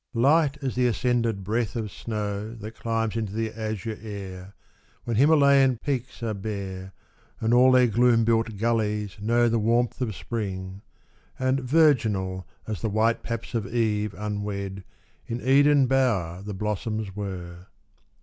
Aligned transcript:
LIGHT 0.15 0.57
as 0.63 0.73
the 0.73 0.87
ascended 0.87 1.43
breath 1.43 1.75
of 1.75 1.91
snow 1.91 2.55
That 2.55 2.75
chmbs 2.75 3.15
into 3.15 3.33
the 3.33 3.51
azure 3.51 3.99
air, 4.01 4.55
When 5.03 5.15
Himalayan 5.15 5.77
peaks 5.77 6.23
are 6.23 6.33
bare, 6.33 6.91
And 7.39 7.53
all 7.53 7.71
their 7.71 7.85
gloom 7.85 8.25
built 8.25 8.57
gullies 8.57 9.17
know 9.21 9.47
The 9.47 9.59
warmth 9.59 10.01
of 10.01 10.15
spring,— 10.15 10.81
and 11.37 11.59
virginal 11.59 12.47
As 12.65 12.81
the 12.81 12.89
white 12.89 13.21
paps 13.21 13.53
of 13.53 13.67
Eve 13.71 14.15
unwed 14.17 14.83
In 15.27 15.39
Eden 15.39 15.85
bower 15.85 16.41
the 16.41 16.55
blossoms 16.55 17.15
were. 17.15 17.67